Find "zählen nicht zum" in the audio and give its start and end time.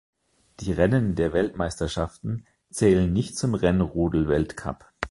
2.71-3.53